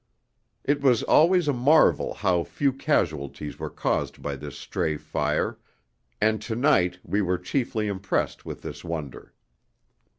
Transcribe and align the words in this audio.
It 0.63 0.81
was 0.81 1.03
always 1.03 1.47
a 1.47 1.53
marvel 1.53 2.15
how 2.15 2.43
few 2.43 2.73
casualties 2.73 3.59
were 3.59 3.69
caused 3.69 4.19
by 4.19 4.35
this 4.35 4.57
stray 4.57 4.97
fire, 4.97 5.59
and 6.19 6.41
to 6.41 6.55
night 6.55 6.97
we 7.03 7.21
were 7.21 7.37
chiefly 7.37 7.85
impressed 7.87 8.43
with 8.43 8.63
this 8.63 8.83
wonder. 8.83 9.35